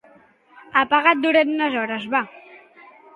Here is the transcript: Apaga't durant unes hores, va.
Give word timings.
Apaga't 0.81 1.21
durant 1.25 1.51
unes 1.57 1.75
hores, 1.83 2.09
va. 2.15 2.23